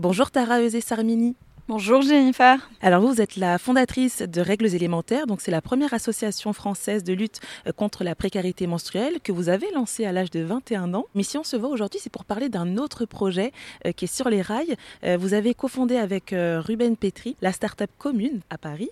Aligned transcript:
Bonjour 0.00 0.30
Tara 0.30 0.62
Eusé-Sarmini. 0.62 1.36
Bonjour 1.70 2.02
Jennifer. 2.02 2.68
Alors 2.82 3.00
vous, 3.00 3.20
êtes 3.20 3.36
la 3.36 3.56
fondatrice 3.56 4.22
de 4.22 4.40
Règles 4.40 4.74
élémentaires, 4.74 5.28
donc 5.28 5.40
c'est 5.40 5.52
la 5.52 5.62
première 5.62 5.94
association 5.94 6.52
française 6.52 7.04
de 7.04 7.12
lutte 7.12 7.38
euh, 7.68 7.70
contre 7.70 8.02
la 8.02 8.16
précarité 8.16 8.66
menstruelle 8.66 9.20
que 9.22 9.30
vous 9.30 9.48
avez 9.48 9.70
lancée 9.72 10.04
à 10.04 10.10
l'âge 10.10 10.32
de 10.32 10.40
21 10.40 10.94
ans. 10.94 11.04
Mais 11.14 11.22
si 11.22 11.38
on 11.38 11.44
se 11.44 11.54
voit 11.54 11.68
aujourd'hui, 11.68 12.00
c'est 12.02 12.10
pour 12.10 12.24
parler 12.24 12.48
d'un 12.48 12.76
autre 12.76 13.04
projet 13.04 13.52
euh, 13.86 13.92
qui 13.92 14.06
est 14.06 14.12
sur 14.12 14.28
les 14.30 14.42
rails. 14.42 14.74
Euh, 15.04 15.16
vous 15.16 15.32
avez 15.32 15.54
cofondé 15.54 15.94
avec 15.94 16.34
Ruben 16.34 16.96
Petri 16.96 17.36
la 17.40 17.52
start-up 17.52 17.90
commune 17.98 18.40
à 18.50 18.58
Paris 18.58 18.90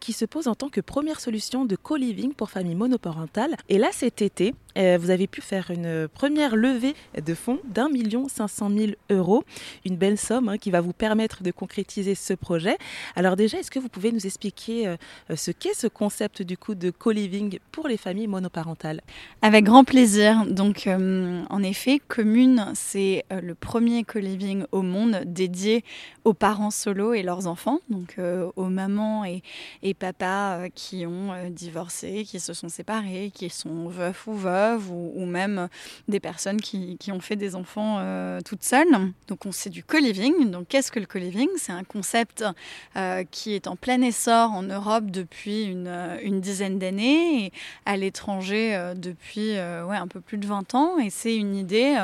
qui 0.00 0.12
se 0.12 0.24
pose 0.24 0.48
en 0.48 0.56
tant 0.56 0.68
que 0.68 0.80
première 0.80 1.20
solution 1.20 1.64
de 1.64 1.76
co-living 1.76 2.32
pour 2.34 2.50
familles 2.50 2.74
monoparentales. 2.74 3.54
Et 3.68 3.78
là, 3.78 3.88
cet 3.92 4.22
été, 4.22 4.54
vous 4.74 5.10
avez 5.10 5.26
pu 5.26 5.40
faire 5.40 5.70
une 5.70 6.08
première 6.08 6.56
levée 6.56 6.94
de 7.20 7.34
fonds 7.34 7.60
d'un 7.64 7.88
million 7.88 8.28
cinq 8.28 8.48
cent 8.48 8.68
mille 8.68 8.96
euros, 9.10 9.44
une 9.84 9.96
belle 9.96 10.18
somme 10.18 10.48
hein, 10.48 10.58
qui 10.58 10.70
va 10.70 10.80
vous 10.80 10.92
permettre 10.92 11.42
de 11.42 11.50
concrétiser 11.50 12.15
ce 12.16 12.34
projet. 12.34 12.76
Alors 13.14 13.36
déjà, 13.36 13.58
est-ce 13.58 13.70
que 13.70 13.78
vous 13.78 13.88
pouvez 13.88 14.12
nous 14.12 14.26
expliquer 14.26 14.88
euh, 14.88 14.96
euh, 15.30 15.36
ce 15.36 15.50
qu'est 15.50 15.74
ce 15.74 15.86
concept 15.86 16.42
du 16.42 16.56
coup 16.56 16.74
de 16.74 16.90
co-living 16.90 17.58
pour 17.70 17.88
les 17.88 17.96
familles 17.96 18.26
monoparentales? 18.26 19.00
Avec 19.42 19.64
grand 19.64 19.84
plaisir. 19.84 20.44
Donc 20.46 20.86
euh, 20.86 21.42
en 21.50 21.62
effet, 21.62 22.00
Commune, 22.08 22.72
c'est 22.74 23.24
le 23.30 23.54
premier 23.54 24.04
co-living 24.04 24.64
au 24.72 24.82
monde 24.82 25.22
dédié 25.26 25.84
aux 26.24 26.34
parents 26.34 26.70
solos 26.70 27.14
et 27.14 27.22
leurs 27.22 27.46
enfants, 27.46 27.78
donc 27.88 28.16
aux 28.18 28.64
mamans 28.64 29.24
et, 29.24 29.42
et 29.82 29.94
papas 29.94 30.68
qui 30.74 31.06
ont 31.06 31.32
divorcé, 31.50 32.24
qui 32.24 32.40
se 32.40 32.52
sont 32.52 32.68
séparés, 32.68 33.30
qui 33.32 33.48
sont 33.48 33.88
veufs 33.88 34.26
ou 34.26 34.34
veuves, 34.34 34.90
ou, 34.90 35.24
même 35.24 35.68
des 36.08 36.18
personnes 36.18 36.60
qui, 36.60 36.98
ont 37.12 37.20
fait 37.20 37.36
des 37.36 37.54
enfants 37.54 38.00
toutes 38.44 38.64
seules. 38.64 39.12
Donc 39.28 39.46
on 39.46 39.52
sait 39.52 39.70
du 39.70 39.84
co-living. 39.84 40.50
Donc 40.50 40.68
qu'est-ce 40.68 40.90
que 40.90 40.98
le 40.98 41.06
co-living? 41.06 41.48
C'est 41.56 41.72
un 41.72 41.84
concept 41.84 42.05
concept 42.06 42.44
euh, 42.96 43.24
qui 43.32 43.54
est 43.54 43.66
en 43.66 43.74
plein 43.74 44.00
essor 44.00 44.52
en 44.52 44.62
Europe 44.62 45.06
depuis 45.06 45.64
une, 45.64 45.88
euh, 45.88 46.40
dizaine 46.40 46.78
d'années 46.78 47.46
et 47.46 47.52
à 47.84 47.96
l'étranger 47.96 48.76
euh, 48.76 48.94
depuis 48.94 49.56
un 49.56 50.06
peu 50.06 50.20
plus 50.20 50.38
de 50.38 50.46
20 50.46 50.74
ans. 50.74 50.98
Et 50.98 51.10
c'est 51.10 51.36
une 51.36 51.56
idée 51.56 51.96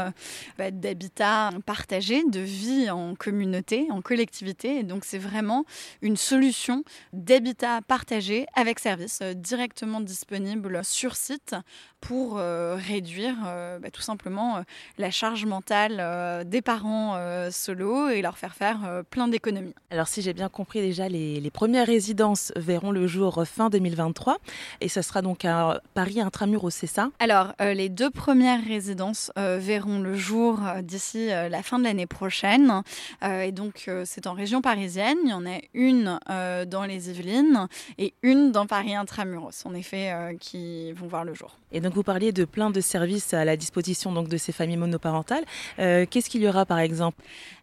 bah, 0.58 0.70
d'habitat 0.70 1.50
partagé, 1.66 2.24
de 2.24 2.40
vie 2.40 2.90
en 2.90 3.14
communauté, 3.14 3.86
en 3.90 4.00
collectivité. 4.00 4.78
Et 4.78 4.82
donc 4.82 5.04
c'est 5.04 5.18
vraiment 5.18 5.64
une 6.00 6.16
solution 6.16 6.82
d'habitat 7.12 7.80
partagé 7.82 8.46
avec 8.54 8.80
service 8.80 9.22
directement 9.36 10.00
disponible 10.00 10.84
sur 10.84 11.14
site 11.14 11.54
pour 12.00 12.38
réduire 12.38 13.36
bah, 13.80 13.90
tout 13.92 14.02
simplement 14.02 14.64
la 14.98 15.10
charge 15.10 15.44
mentale 15.44 16.44
des 16.46 16.62
parents 16.62 17.16
solos 17.50 18.08
et 18.08 18.22
leur 18.22 18.38
faire 18.38 18.54
faire 18.54 19.02
plein 19.10 19.28
d'économies. 19.28 19.74
Alors 19.92 20.08
si 20.08 20.22
j'ai 20.22 20.32
bien 20.32 20.48
compris 20.48 20.80
déjà, 20.80 21.06
les, 21.06 21.50
premières 21.50 21.86
résidences 21.86 22.50
verront 22.56 22.92
le 22.92 23.06
jour 23.06 23.44
fin 23.46 23.68
2023 23.68 24.38
et 24.80 24.88
ce 24.88 25.02
sera 25.02 25.20
donc 25.20 25.44
à 25.44 25.82
Paris 25.92 26.18
intramuros, 26.18 26.70
c'est 26.70 26.86
ça? 26.86 27.10
Alors 27.18 27.52
euh, 27.60 27.74
les 27.74 27.90
deux 27.90 28.08
premières 28.08 28.64
résidences 28.64 29.30
euh, 29.38 29.58
verront 29.60 29.98
le 29.98 30.14
jour 30.14 30.60
euh, 30.64 30.80
d'ici 30.80 31.26
la 31.26 31.62
fin 31.62 31.78
de 31.78 31.84
l'année 31.84 32.06
prochaine 32.06 32.82
et 33.22 33.52
donc 33.52 33.90
c'est 34.04 34.26
en 34.26 34.32
région 34.32 34.62
parisienne. 34.62 35.18
Il 35.24 35.30
y 35.30 35.34
en 35.34 35.44
a 35.44 35.58
une 35.74 36.18
dans 36.26 36.84
les 36.84 37.10
Yvelines 37.10 37.68
et 37.98 38.14
une 38.22 38.50
dans 38.50 38.66
Paris 38.66 38.94
intramuros, 38.94 39.66
en 39.66 39.74
effet, 39.74 40.36
qui 40.40 40.92
vont 40.92 41.06
voir 41.06 41.24
le 41.24 41.34
jour. 41.34 41.58
Et 41.70 41.80
donc 41.80 41.92
vous 41.92 42.02
parliez 42.02 42.32
de 42.32 42.46
plein 42.46 42.70
de 42.70 42.80
services 42.80 43.34
à 43.34 43.44
la 43.44 43.56
disposition 43.58 44.12
donc 44.12 44.28
de 44.28 44.38
ces 44.38 44.52
familles 44.52 44.78
monoparentales. 44.78 45.44
Qu'est-ce 45.76 46.30
qu'il 46.30 46.40
y 46.40 46.48
aura 46.48 46.64
par 46.64 46.78
exemple? 46.78 47.22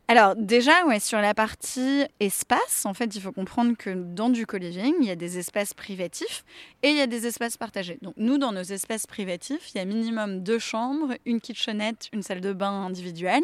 Alors 0.09 0.35
déjà, 0.35 0.87
ouais, 0.87 0.99
sur 0.99 1.19
la 1.19 1.35
partie 1.35 2.03
espace, 2.19 2.87
en 2.87 2.95
fait, 2.95 3.15
il 3.15 3.21
faut 3.21 3.31
comprendre 3.31 3.77
que 3.77 3.91
dans 3.91 4.29
du 4.29 4.47
co-living, 4.47 4.95
il 5.01 5.05
y 5.05 5.11
a 5.11 5.15
des 5.15 5.37
espaces 5.37 5.75
privatifs 5.75 6.43
et 6.81 6.89
il 6.89 6.95
y 6.95 7.01
a 7.01 7.05
des 7.05 7.27
espaces 7.27 7.57
partagés. 7.57 7.99
Donc 8.01 8.15
nous, 8.17 8.39
dans 8.39 8.51
nos 8.51 8.63
espaces 8.63 9.05
privatifs, 9.05 9.69
il 9.71 9.77
y 9.77 9.81
a 9.81 9.85
minimum 9.85 10.41
deux 10.41 10.57
chambres, 10.57 11.13
une 11.27 11.39
kitchenette, 11.39 12.09
une 12.11 12.23
salle 12.23 12.41
de 12.41 12.53
bain 12.53 12.87
individuelle. 12.87 13.43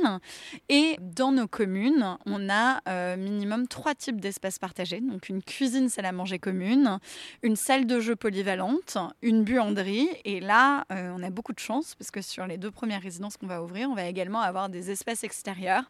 Et 0.67 0.97
dans 1.01 1.31
nos 1.31 1.47
communes, 1.47 2.17
on 2.25 2.49
a 2.49 2.81
euh, 2.89 3.15
minimum 3.15 3.67
trois 3.67 3.93
types 3.93 4.19
d'espaces 4.19 4.57
partagés. 4.57 5.01
Donc 5.01 5.29
une 5.29 5.43
cuisine, 5.43 5.87
salle 5.87 6.05
à 6.05 6.13
manger 6.13 6.39
commune, 6.39 6.97
une 7.43 7.57
salle 7.57 7.85
de 7.85 7.99
jeu 7.99 8.15
polyvalente, 8.15 8.97
une 9.21 9.43
buanderie. 9.43 10.09
Et 10.23 10.39
là, 10.39 10.85
euh, 10.91 11.13
on 11.15 11.21
a 11.21 11.29
beaucoup 11.29 11.53
de 11.53 11.59
chance 11.59 11.93
parce 11.93 12.09
que 12.09 12.23
sur 12.23 12.47
les 12.47 12.57
deux 12.57 12.71
premières 12.71 13.03
résidences 13.03 13.37
qu'on 13.37 13.45
va 13.45 13.61
ouvrir, 13.61 13.87
on 13.87 13.93
va 13.93 14.05
également 14.05 14.41
avoir 14.41 14.69
des 14.69 14.89
espaces 14.89 15.23
extérieurs. 15.23 15.83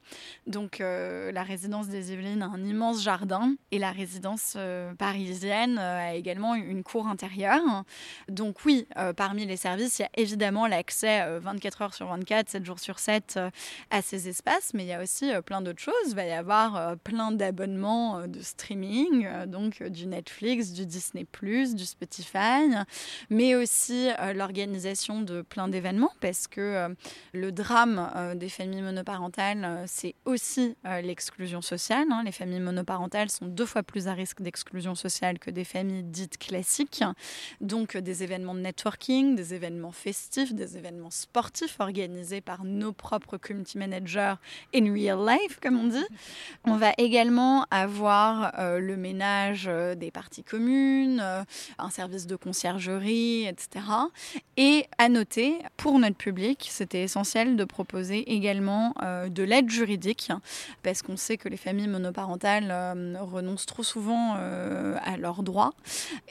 Donc 0.48 0.65
donc 0.66 0.82
euh, 0.82 1.32
la 1.32 1.44
résidence 1.44 1.90
des 1.90 2.12
Yvelines 2.12 2.42
a 2.42 2.48
un 2.48 2.64
immense 2.64 3.04
jardin 3.04 3.54
et 3.70 3.78
la 3.78 3.92
résidence 3.92 4.56
euh, 4.56 4.96
parisienne 4.96 5.78
euh, 5.78 6.10
a 6.10 6.16
également 6.16 6.56
une 6.56 6.82
cour 6.82 7.06
intérieure. 7.08 7.84
Donc 8.30 8.66
oui, 8.66 8.88
parmi 9.16 9.46
les 9.46 9.58
services, 9.58 10.00
il 10.00 10.02
y 10.02 10.06
a 10.06 10.10
évidemment 10.18 10.66
l'accès 10.66 11.40
24 11.40 11.82
heures 11.84 11.94
sur 11.94 12.08
24, 12.08 12.50
7 12.50 12.66
jours 12.66 12.80
sur 12.80 12.98
7 12.98 13.40
à 13.92 14.02
ces 14.02 14.28
espaces, 14.28 14.74
mais 14.74 14.86
il 14.86 14.88
y 14.88 14.94
a 14.94 15.04
aussi 15.04 15.32
plein 15.46 15.62
d'autres 15.62 15.82
choses. 15.82 15.94
Il 16.08 16.16
va 16.16 16.26
y 16.26 16.32
avoir 16.32 16.98
plein 16.98 17.32
d'abonnements 17.32 18.28
de 18.28 18.42
streaming, 18.42 19.28
donc 19.46 19.84
du 19.84 20.08
Netflix, 20.08 20.72
du 20.72 20.88
Disney⁇ 20.88 21.28
du 21.76 21.86
Spotify, 21.86 22.72
mais 23.30 23.56
aussi 23.56 24.10
l'organisation 24.34 25.22
de 25.22 25.42
plein 25.44 25.68
d'événements 25.68 26.14
parce 26.22 26.48
que 26.48 26.96
le 27.34 27.52
drame 27.52 28.34
des 28.36 28.50
familles 28.50 28.82
monoparentales, 28.82 29.84
c'est 29.86 30.16
aussi 30.26 30.55
euh, 30.58 31.02
l'exclusion 31.02 31.62
sociale. 31.62 32.08
Hein. 32.12 32.24
Les 32.26 32.32
familles 32.32 32.60
monoparentales 32.60 33.30
sont 33.30 33.46
deux 33.46 33.66
fois 33.66 33.84
plus 33.84 34.08
à 34.08 34.14
risque 34.14 34.42
d'exclusion 34.42 34.96
sociale 34.96 35.40
que 35.40 35.52
des 35.52 35.64
familles 35.64 36.04
dites 36.04 36.38
classiques. 36.38 37.04
Donc 37.62 37.96
euh, 37.96 38.02
des 38.02 38.24
événements 38.24 38.56
de 38.56 38.60
networking, 38.60 39.36
des 39.36 39.54
événements 39.54 39.92
festifs, 39.92 40.54
des 40.54 40.78
événements 40.78 41.12
sportifs 41.12 41.80
organisés 41.80 42.42
par 42.42 42.64
nos 42.64 42.94
propres 42.94 43.38
community 43.38 43.78
managers 43.78 44.36
in 44.74 44.92
real 44.94 45.26
life, 45.26 45.60
comme 45.62 45.80
on 45.80 45.88
dit. 45.88 46.06
On 46.64 46.76
va 46.76 46.94
également 46.98 47.66
avoir 47.72 48.54
euh, 48.60 48.80
le 48.80 48.98
ménage 48.98 49.70
des 49.98 50.12
parties 50.12 50.44
communes, 50.44 51.24
un 51.78 51.90
service 51.90 52.28
de 52.28 52.36
conciergerie, 52.36 53.46
etc. 53.46 53.86
Et 54.58 54.86
à 54.98 55.10
noter, 55.10 55.58
pour 55.78 56.00
notre 56.00 56.18
public, 56.18 56.68
c'était 56.70 57.04
essentiel 57.04 57.56
de 57.56 57.64
proposer 57.64 58.34
également 58.34 58.94
de 59.02 59.44
l'aide 59.44 59.70
juridique 59.70 60.32
parce 60.84 61.02
qu'on 61.02 61.18
sait 61.18 61.38
que 61.38 61.50
les 61.50 61.58
familles 61.58 61.88
monoparentales 61.88 62.70
euh, 62.70 63.16
renoncent 63.20 63.66
trop 63.66 63.84
souvent 63.84 64.36
euh, 64.38 64.96
à 65.04 65.18
leurs 65.18 65.44
droits, 65.44 65.74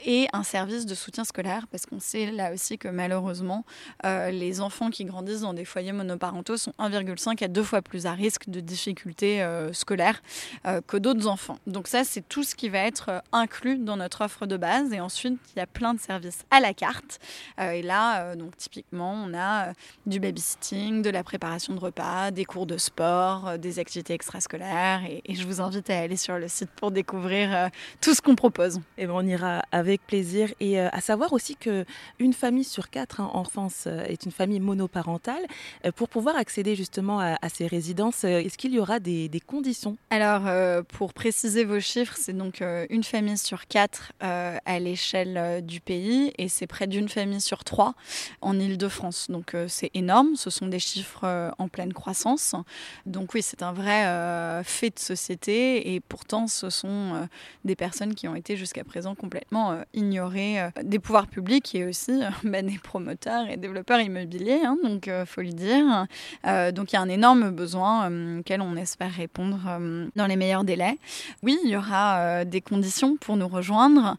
et 0.05 0.27
un 0.33 0.43
service 0.43 0.85
de 0.85 0.95
soutien 0.95 1.23
scolaire, 1.23 1.67
parce 1.67 1.85
qu'on 1.85 1.99
sait 1.99 2.31
là 2.31 2.53
aussi 2.53 2.77
que 2.77 2.87
malheureusement, 2.87 3.65
euh, 4.05 4.31
les 4.31 4.61
enfants 4.61 4.89
qui 4.89 5.05
grandissent 5.05 5.41
dans 5.41 5.53
des 5.53 5.65
foyers 5.65 5.91
monoparentaux 5.91 6.57
sont 6.57 6.73
1,5 6.79 7.43
à 7.43 7.47
2 7.47 7.63
fois 7.63 7.81
plus 7.81 8.05
à 8.05 8.13
risque 8.13 8.49
de 8.49 8.59
difficultés 8.59 9.45
scolaires 9.73 10.21
que 10.87 10.97
d'autres 10.97 11.27
enfants. 11.27 11.57
Donc 11.67 11.87
ça, 11.87 12.03
c'est 12.03 12.27
tout 12.27 12.43
ce 12.43 12.55
qui 12.55 12.69
va 12.69 12.79
être 12.79 13.23
inclus 13.31 13.77
dans 13.77 13.97
notre 13.97 14.23
offre 14.23 14.45
de 14.45 14.57
base, 14.57 14.93
et 14.93 14.99
ensuite, 14.99 15.39
il 15.55 15.59
y 15.59 15.61
a 15.61 15.67
plein 15.67 15.93
de 15.93 15.99
services 15.99 16.45
à 16.51 16.59
la 16.59 16.73
carte. 16.73 17.19
et 17.59 17.81
là, 17.81 18.35
donc 18.35 18.57
typiquement, 18.57 19.13
on 19.13 19.33
a 19.33 19.73
du 20.05 20.19
babysitting, 20.19 21.01
de 21.01 21.09
la 21.09 21.23
préparation 21.23 21.73
de 21.73 21.79
repas, 21.79 22.31
des 22.31 22.45
cours 22.45 22.65
de 22.65 22.77
sport, 22.77 23.57
des 23.57 23.79
activités 23.79 23.94
extrascolaires 24.09 25.03
et, 25.07 25.21
et, 25.25 25.35
je 25.35 25.45
vous 25.45 25.61
invite 25.61 25.89
à 25.89 25.99
aller 25.99 26.17
sur 26.17 26.37
le 26.37 26.47
site 26.47 26.69
pour 26.75 26.91
découvrir 26.91 27.55
euh, 27.55 27.67
tout 28.01 28.13
ce 28.13 28.21
qu'on 28.21 28.35
propose. 28.35 28.77
Et 28.97 29.03
eh 29.03 29.05
ben, 29.07 29.13
on 29.13 29.25
ira 29.25 29.63
avec 29.71 30.05
plaisir 30.05 30.49
et 30.59 30.79
euh, 30.79 30.89
à 30.91 31.01
savoir 31.01 31.33
aussi 31.33 31.55
que 31.55 31.85
une 32.19 32.33
famille 32.33 32.63
sur 32.63 32.89
quatre 32.89 33.21
hein, 33.21 33.29
en 33.33 33.43
France 33.43 33.85
euh, 33.87 34.03
est 34.05 34.25
une 34.25 34.31
famille 34.31 34.59
monoparentale. 34.59 35.43
pour 35.95 36.09
pouvoir 36.09 36.35
accéder 36.35 36.75
justement 36.75 37.19
à, 37.19 37.49
ces 37.49 37.67
résidences, 37.67 38.23
est-ce 38.23 38.57
qu'il 38.57 38.73
y 38.73 38.79
aura 38.79 38.99
des, 38.99 39.29
des 39.29 39.39
conditions? 39.39 39.97
Alors 40.09 40.43
pour 40.87 41.13
préciser 41.13 41.63
vos 41.63 41.79
chiffres, 41.79 42.15
c'est 42.17 42.35
donc 42.35 42.63
une 42.89 43.03
famille 43.03 43.37
sur 43.37 43.67
quatre 43.67 44.11
à 44.19 44.79
l'échelle 44.79 45.63
du 45.65 45.79
pays 45.81 46.33
et 46.37 46.47
c'est 46.47 46.67
près 46.67 46.87
d'une 46.87 47.09
famille 47.09 47.41
sur 47.41 47.63
trois 47.63 47.93
en 48.41 48.59
Ile-de-France. 48.59 49.27
Donc 49.29 49.55
c'est 49.67 49.91
énorme, 49.93 50.35
ce 50.35 50.49
sont 50.49 50.67
des 50.67 50.79
chiffres 50.79 51.53
en 51.57 51.67
pleine 51.67 51.93
croissance. 51.93 52.55
Donc 53.05 53.33
oui, 53.33 53.41
c'est 53.41 53.61
un 53.61 53.73
vrai 53.73 53.84
euh, 53.91 54.63
fait 54.63 54.89
de 54.89 54.99
société 54.99 55.93
et 55.93 55.99
pourtant 55.99 56.47
ce 56.47 56.69
sont 56.69 56.87
euh, 56.87 57.25
des 57.63 57.75
personnes 57.75 58.15
qui 58.15 58.27
ont 58.27 58.35
été 58.35 58.57
jusqu'à 58.57 58.83
présent 58.83 59.15
complètement 59.15 59.71
euh, 59.71 59.81
ignorées 59.93 60.57
des 60.83 60.99
pouvoirs 60.99 61.27
publics 61.27 61.73
et 61.75 61.85
aussi 61.85 62.21
bah, 62.43 62.61
des 62.61 62.79
promoteurs 62.81 63.47
et 63.49 63.57
développeurs 63.57 63.99
immobiliers, 63.99 64.61
hein, 64.65 64.77
donc 64.83 65.09
faut 65.25 65.41
le 65.41 65.51
dire. 65.51 66.07
donc 66.73 66.91
il 66.91 66.95
y 66.95 66.97
a 66.97 67.01
un 67.01 67.09
énorme 67.09 67.51
besoin 67.51 68.09
auquel 68.39 68.61
on 68.61 68.75
espère 68.75 69.11
répondre 69.11 69.59
dans 70.15 70.27
les 70.27 70.35
meilleurs 70.35 70.63
délais. 70.63 70.97
Oui, 71.43 71.57
il 71.63 71.69
y 71.69 71.75
aura 71.75 72.45
des 72.45 72.61
conditions 72.61 73.17
pour 73.17 73.37
nous 73.37 73.47
rejoindre. 73.47 74.17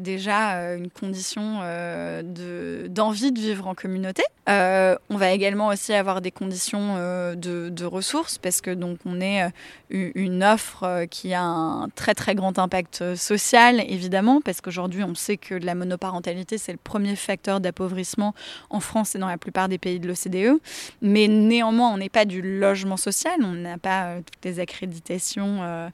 déjà 0.00 0.74
une 0.74 0.90
condition 0.90 1.60
de, 1.60 2.86
d'envie 2.88 3.32
de 3.32 3.40
vivre 3.40 3.66
en 3.66 3.74
communauté. 3.74 4.22
on 4.46 5.16
va 5.16 5.30
également 5.32 5.68
aussi 5.68 5.92
avoir 5.92 6.20
des 6.20 6.30
conditions 6.30 6.96
de, 7.34 7.68
de 7.68 7.84
ressources 7.84 8.38
parce 8.38 8.60
que 8.60 8.70
donc 8.70 9.03
qu'on 9.04 9.20
ait 9.20 9.50
une 9.90 10.42
offre 10.42 11.04
qui 11.10 11.34
a 11.34 11.42
un 11.42 11.88
très 11.90 12.14
très 12.14 12.34
grand 12.34 12.58
impact 12.58 13.14
social, 13.14 13.80
évidemment, 13.86 14.40
parce 14.40 14.60
qu'aujourd'hui, 14.60 15.04
on 15.04 15.14
sait 15.14 15.36
que 15.36 15.54
la 15.54 15.74
monoparentalité, 15.74 16.58
c'est 16.58 16.72
le 16.72 16.78
premier 16.82 17.16
facteur 17.16 17.60
d'appauvrissement 17.60 18.34
en 18.70 18.80
France 18.80 19.14
et 19.14 19.18
dans 19.18 19.28
la 19.28 19.38
plupart 19.38 19.68
des 19.68 19.78
pays 19.78 20.00
de 20.00 20.08
l'OCDE. 20.08 20.60
Mais 21.02 21.28
néanmoins, 21.28 21.92
on 21.92 21.98
n'est 21.98 22.08
pas 22.08 22.24
du 22.24 22.42
logement 22.42 22.96
social, 22.96 23.34
on 23.42 23.52
n'a 23.52 23.78
pas 23.78 24.16
toutes 24.16 24.44
les 24.44 24.60
accréditations 24.60 25.90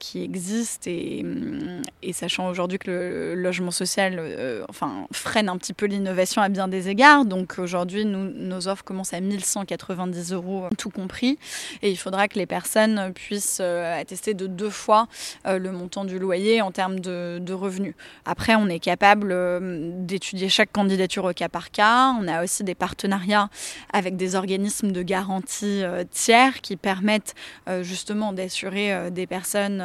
qui 0.00 0.22
existent 0.22 0.90
et, 0.90 1.24
et 2.02 2.12
sachant 2.12 2.48
aujourd'hui 2.48 2.78
que 2.78 2.90
le 2.90 3.34
logement 3.34 3.70
social 3.70 4.64
enfin, 4.68 5.06
freine 5.12 5.48
un 5.48 5.56
petit 5.56 5.72
peu 5.72 5.86
l'innovation 5.86 6.42
à 6.42 6.48
bien 6.48 6.68
des 6.68 6.88
égards. 6.88 7.24
Donc 7.24 7.58
aujourd'hui, 7.58 8.04
nos 8.04 8.68
offres 8.68 8.84
commencent 8.84 9.14
à 9.14 9.20
1190 9.20 10.32
euros 10.32 10.68
tout 10.78 10.90
compris. 10.90 11.38
Et 11.82 11.90
il 11.90 11.96
faudra 11.96 12.13
que 12.28 12.38
les 12.38 12.46
personnes 12.46 13.12
puissent 13.12 13.58
euh, 13.60 14.00
attester 14.00 14.34
de 14.34 14.46
deux 14.46 14.70
fois 14.70 15.08
euh, 15.46 15.58
le 15.58 15.72
montant 15.72 16.04
du 16.04 16.18
loyer 16.18 16.62
en 16.62 16.70
termes 16.70 17.00
de, 17.00 17.52
revenus. 17.52 17.94
Après, 18.24 18.54
on 18.54 18.68
est 18.68 18.78
capable 18.78 19.30
euh, 19.32 19.90
d'étudier 19.94 20.48
chaque 20.48 20.72
candidature 20.72 21.24
au 21.24 21.32
cas 21.32 21.48
par 21.48 21.70
cas. 21.70 22.14
On 22.20 22.26
a 22.28 22.42
aussi 22.42 22.64
des 22.64 22.74
partenariats 22.74 23.48
avec 23.92 24.16
des 24.16 24.34
organismes 24.34 24.92
de 24.92 25.02
garantie 25.02 25.82
tiers 26.10 26.60
qui 26.60 26.76
permettent 26.76 27.34
justement 27.82 28.32
d'assurer 28.32 29.10
des 29.10 29.26
personnes 29.26 29.82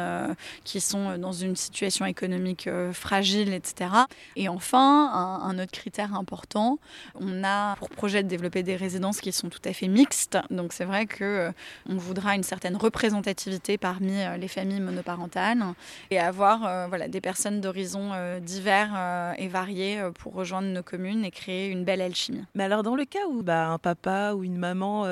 qui 0.64 0.80
sont 0.80 1.18
dans 1.18 1.32
une 1.32 1.56
situation 1.56 2.04
économique 2.06 2.68
fragile, 2.92 3.52
etc. 3.52 3.90
Et 4.36 4.48
enfin, 4.48 5.10
un, 5.12 5.48
un 5.48 5.58
autre 5.58 5.72
critère 5.72 6.14
important, 6.14 6.78
on 7.14 7.44
a 7.44 7.76
pour 7.76 7.90
projet 7.90 8.22
de 8.22 8.28
développer 8.28 8.62
des 8.62 8.76
résidences 8.76 9.20
qui 9.20 9.32
sont 9.32 9.48
tout 9.48 9.62
à 9.64 9.72
fait 9.72 9.88
mixtes. 9.88 10.38
Donc 10.50 10.72
c'est 10.72 10.84
vrai 10.84 11.06
que 11.06 11.52
on 11.88 11.96
une 12.28 12.42
certaine 12.42 12.76
représentativité 12.76 13.78
parmi 13.78 14.20
euh, 14.20 14.36
les 14.36 14.48
familles 14.48 14.80
monoparentales 14.80 15.62
et 16.10 16.18
avoir 16.18 16.64
euh, 16.64 16.86
voilà, 16.88 17.08
des 17.08 17.20
personnes 17.20 17.60
d'horizons 17.60 18.10
divers 18.40 19.34
et 19.38 19.48
variés 19.48 20.00
pour 20.18 20.34
rejoindre 20.34 20.68
nos 20.68 20.82
communes 20.82 21.24
et 21.24 21.30
créer 21.30 21.68
une 21.68 21.84
belle 21.84 22.00
alchimie. 22.00 22.44
Mais 22.54 22.64
alors 22.64 22.82
dans 22.82 22.94
le 22.94 23.04
cas 23.04 23.26
où 23.28 23.42
bah, 23.42 23.68
un 23.68 23.78
papa 23.78 24.32
ou 24.34 24.44
une 24.44 24.56
maman 24.56 25.06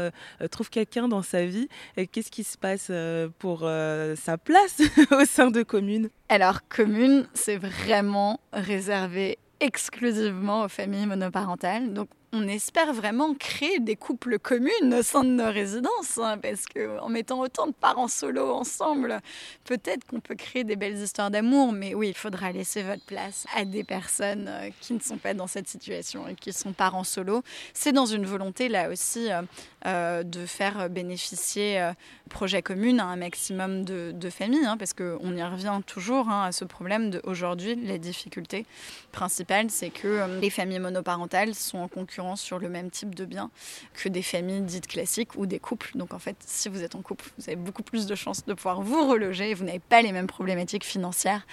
trouve 0.51 0.71
quelqu'un 0.71 1.09
dans 1.09 1.23
sa 1.23 1.45
vie, 1.45 1.69
qu'est-ce 2.13 2.31
qui 2.31 2.45
se 2.45 2.57
passe 2.59 2.91
pour 3.39 3.61
sa 3.61 4.39
place 4.39 4.83
au 5.11 5.25
sein 5.25 5.51
de 5.51 5.63
communes? 5.63 6.09
Alors 6.29 6.61
commune, 6.69 7.27
c'est 7.35 7.57
vraiment 7.57 8.41
réservé 8.53 9.39
exclusivement 9.61 10.65
aux 10.65 10.69
familles 10.69 11.07
monoparentales. 11.07 11.93
Donc 11.93 12.09
on 12.33 12.47
espère 12.47 12.93
vraiment 12.93 13.35
créer 13.35 13.81
des 13.81 13.97
couples 13.97 14.39
communes 14.39 14.93
au 14.93 15.03
sein 15.03 15.25
de 15.25 15.31
nos 15.31 15.51
résidences, 15.51 16.19
hein, 16.19 16.37
parce 16.37 16.67
qu'en 16.67 17.09
mettant 17.09 17.41
autant 17.41 17.67
de 17.67 17.73
parents 17.73 18.09
solo 18.09 18.53
ensemble, 18.53 19.21
peut-être 19.65 20.07
qu'on 20.07 20.21
peut 20.21 20.35
créer 20.35 20.65
des 20.65 20.77
belles 20.77 20.99
histoires 20.99 21.31
d'amour, 21.31 21.73
mais 21.73 21.95
oui, 21.95 22.09
il 22.09 22.15
faudra 22.15 22.53
laisser 22.53 22.83
votre 22.83 23.05
place 23.05 23.47
à 23.57 23.65
des 23.65 23.83
personnes 23.83 24.47
euh, 24.49 24.69
qui 24.81 24.93
ne 24.93 25.01
sont 25.01 25.17
pas 25.17 25.33
dans 25.33 25.47
cette 25.47 25.69
situation 25.69 26.29
et 26.29 26.35
qui 26.35 26.53
sont 26.53 26.73
parents 26.73 27.05
solo. 27.05 27.43
C'est 27.73 27.93
dans 27.93 28.07
une 28.07 28.27
volonté 28.27 28.69
là 28.69 28.91
aussi 28.91 29.33
euh, 29.33 29.43
euh, 29.87 30.23
de 30.23 30.45
faire 30.45 30.91
bénéficier 30.91 31.93
projet 32.29 32.61
commun 32.61 32.99
à 32.99 33.05
un 33.05 33.17
maximum 33.17 33.85
de, 33.85 34.31
familles, 34.31 34.67
hein, 34.67 34.77
parce 34.77 34.93
qu'on 34.93 35.35
y 35.35 35.43
revient 35.43 35.81
toujours 35.87 36.29
hein, 36.29 36.45
à 36.45 36.53
ce 36.53 36.67
problème 36.67 37.11
de 37.11 37.23
aujourd'hui, 37.25 37.75
la 37.75 37.97
difficulté 37.97 38.67
principale, 39.13 39.71
c'est 39.71 39.89
que 39.89 40.39
les 40.41 40.51
familles 40.51 40.79
monoparentales 40.79 41.55
sont 41.55 41.79
en 41.79 41.89
concurrence 41.89 42.18
sur 42.37 42.59
le 42.59 42.69
même 42.69 42.91
type 42.91 43.15
de 43.15 43.25
bien 43.25 43.51
que 43.95 44.09
des 44.09 44.23
familles 44.23 44.63
dites 44.63 44.87
classiques 44.87 45.37
ou 45.37 45.47
des 45.47 45.59
couples. 45.59 45.91
Donc 45.95 46.15
en 46.15 46.19
fait, 46.19 46.37
si 46.41 46.69
vous 46.69 46.83
êtes 46.83 46.95
en 46.95 47.03
couple, 47.03 47.25
vous 47.39 47.45
avez 47.49 47.57
beaucoup 47.57 47.83
plus 47.83 48.07
de 48.07 48.15
chances 48.15 48.45
de 48.45 48.55
pouvoir 48.55 48.83
vous 48.83 49.09
reloger. 49.09 49.55
Vous 49.55 49.65
n'avez 49.65 49.79
pas 49.79 50.03
les 50.03 50.13
mêmes 50.13 50.27
problématiques 50.27 50.85
financières. 50.85 51.47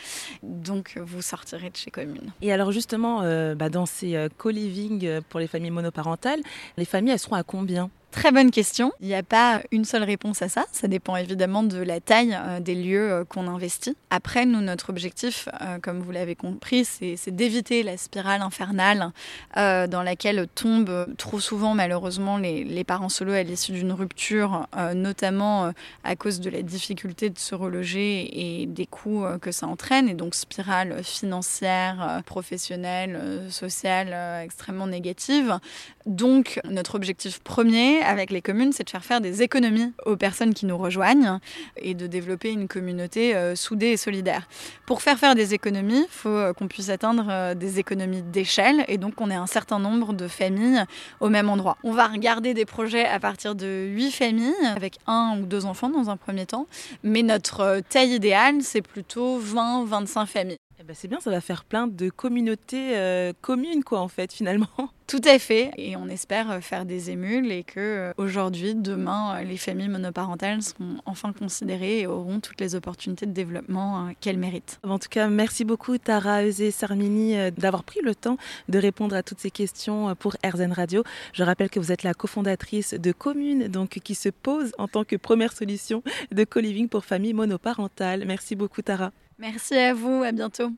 Donc 0.43 0.97
vous 0.97 1.21
sortirez 1.21 1.69
de 1.69 1.77
chez 1.77 1.91
Commune. 1.91 2.31
Et 2.41 2.51
alors 2.51 2.71
justement, 2.71 3.21
euh, 3.21 3.55
bah, 3.55 3.69
dans 3.69 3.85
ces 3.85 4.15
euh, 4.15 4.29
co-living 4.37 5.05
euh, 5.05 5.21
pour 5.29 5.39
les 5.39 5.47
familles 5.47 5.71
monoparentales, 5.71 6.41
les 6.77 6.85
familles, 6.85 7.13
elles 7.13 7.19
seront 7.19 7.35
à 7.35 7.43
combien? 7.43 7.89
Très 8.15 8.31
bonne 8.31 8.49
question. 8.49 8.93
Il 9.01 9.07
n'y 9.07 9.13
a 9.13 9.23
pas 9.23 9.61
une 9.71 9.83
seule 9.83 10.03
réponse 10.03 10.41
à 10.41 10.47
ça. 10.47 10.63
Ça 10.71 10.87
dépend 10.87 11.17
évidemment 11.17 11.63
de 11.63 11.79
la 11.79 11.99
taille 11.99 12.33
euh, 12.33 12.61
des 12.61 12.73
lieux 12.73 13.11
euh, 13.11 13.25
qu'on 13.25 13.49
investit. 13.49 13.97
Après, 14.09 14.45
nous, 14.45 14.61
notre 14.61 14.89
objectif, 14.89 15.49
euh, 15.61 15.79
comme 15.81 15.99
vous 15.99 16.11
l'avez 16.11 16.33
compris, 16.33 16.85
c'est 16.85 17.35
d'éviter 17.35 17.83
la 17.83 17.97
spirale 17.97 18.41
infernale 18.41 19.11
dans 19.55 20.01
laquelle 20.03 20.47
tombent 20.55 21.07
trop 21.17 21.41
souvent, 21.41 21.75
malheureusement, 21.75 22.37
les, 22.37 22.83
parents 22.85 23.09
solos 23.09 23.33
à 23.33 23.43
l'issue 23.43 23.73
d'une 23.73 23.91
rupture, 23.91 24.67
notamment 24.93 25.71
à 26.03 26.15
cause 26.15 26.39
de 26.39 26.49
la 26.49 26.61
difficulté 26.61 27.29
de 27.29 27.37
se 27.37 27.55
reloger 27.55 28.61
et 28.61 28.65
des 28.65 28.85
coûts 28.85 29.25
que 29.41 29.51
ça 29.51 29.67
entraîne. 29.67 30.07
Et 30.07 30.13
donc, 30.13 30.35
spirale 30.35 31.03
financière, 31.03 32.21
professionnelle, 32.25 33.19
sociale 33.49 34.15
extrêmement 34.43 34.87
négative. 34.87 35.59
Donc, 36.05 36.59
notre 36.69 36.95
objectif 36.95 37.39
premier, 37.39 38.03
avec 38.05 38.31
les 38.31 38.41
communes, 38.41 38.71
c'est 38.71 38.83
de 38.83 38.89
faire 38.89 39.03
faire 39.03 39.21
des 39.21 39.41
économies 39.41 39.93
aux 40.05 40.15
personnes 40.15 40.53
qui 40.53 40.65
nous 40.65 40.77
rejoignent 40.77 41.39
et 41.77 41.93
de 41.93 42.07
développer 42.07 42.51
une 42.51 42.67
communauté 42.67 43.35
euh, 43.35 43.55
soudée 43.55 43.87
et 43.87 43.97
solidaire. 43.97 44.47
Pour 44.85 45.01
faire 45.01 45.17
faire 45.17 45.35
des 45.35 45.53
économies, 45.53 46.03
il 46.03 46.09
faut 46.09 46.29
euh, 46.29 46.53
qu'on 46.53 46.67
puisse 46.67 46.89
atteindre 46.89 47.25
euh, 47.29 47.53
des 47.55 47.79
économies 47.79 48.21
d'échelle 48.21 48.85
et 48.87 48.97
donc 48.97 49.19
on 49.19 49.29
ait 49.29 49.35
un 49.35 49.47
certain 49.47 49.79
nombre 49.79 50.13
de 50.13 50.27
familles 50.27 50.83
au 51.19 51.29
même 51.29 51.49
endroit. 51.49 51.77
On 51.83 51.91
va 51.91 52.07
regarder 52.07 52.53
des 52.53 52.65
projets 52.65 53.05
à 53.05 53.19
partir 53.19 53.55
de 53.55 53.87
8 53.89 54.11
familles 54.11 54.53
avec 54.75 54.97
un 55.07 55.37
ou 55.39 55.45
deux 55.45 55.65
enfants 55.65 55.89
dans 55.89 56.09
un 56.09 56.17
premier 56.17 56.45
temps, 56.45 56.67
mais 57.03 57.23
notre 57.23 57.81
taille 57.89 58.13
idéale, 58.15 58.61
c'est 58.61 58.81
plutôt 58.81 59.39
20-25 59.39 60.25
familles. 60.27 60.57
Eh 60.79 60.83
ben 60.83 60.95
c'est 60.95 61.07
bien, 61.07 61.19
ça 61.19 61.31
va 61.31 61.41
faire 61.41 61.63
plein 61.63 61.87
de 61.87 62.09
communautés 62.09 63.31
communes, 63.41 63.83
quoi, 63.83 64.01
en 64.01 64.07
fait, 64.07 64.33
finalement. 64.33 64.67
Tout 65.07 65.21
à 65.23 65.37
fait. 65.37 65.71
Et 65.77 65.95
on 65.95 66.07
espère 66.07 66.49
euh, 66.49 66.61
faire 66.61 66.83
des 66.83 67.11
émules 67.11 67.51
et 67.51 67.63
que 67.63 67.79
euh, 67.79 68.13
aujourd'hui, 68.17 68.73
demain, 68.73 69.35
euh, 69.37 69.43
les 69.43 69.57
familles 69.57 69.87
monoparentales 69.87 70.63
seront 70.63 70.97
enfin 71.05 71.31
considérées 71.31 71.99
et 71.99 72.07
auront 72.07 72.39
toutes 72.39 72.59
les 72.59 72.73
opportunités 72.73 73.27
de 73.27 73.31
développement 73.31 74.11
qu'elles 74.19 74.39
méritent. 74.39 74.79
En 74.83 74.97
tout 74.97 75.09
cas, 75.09 75.27
merci 75.27 75.63
beaucoup 75.63 75.99
Tara 75.99 76.43
Eusé 76.43 76.71
Sarmini 76.71 77.35
d'avoir 77.51 77.83
pris 77.83 77.99
le 78.01 78.15
temps 78.15 78.37
de 78.67 78.79
répondre 78.79 79.15
à 79.15 79.21
toutes 79.21 79.39
ces 79.39 79.51
questions 79.51 80.15
pour 80.15 80.35
RZN 80.43 80.71
Radio. 80.71 81.03
Je 81.33 81.43
rappelle 81.43 81.69
que 81.69 81.79
vous 81.79 81.91
êtes 81.91 82.03
la 82.03 82.15
cofondatrice 82.15 82.95
de 82.95 83.11
Commune, 83.11 83.67
donc 83.67 83.99
qui 84.03 84.15
se 84.15 84.29
pose 84.29 84.71
en 84.79 84.87
tant 84.87 85.03
que 85.03 85.15
première 85.15 85.53
solution 85.53 86.01
de 86.31 86.43
co-living 86.43 86.89
pour 86.89 87.05
familles 87.05 87.33
monoparentales. 87.33 88.25
Merci 88.25 88.55
beaucoup 88.55 88.81
Tara. 88.81 89.11
Merci 89.37 89.75
à 89.75 89.93
vous, 89.93 90.23
à 90.23 90.31
bientôt. 90.33 90.75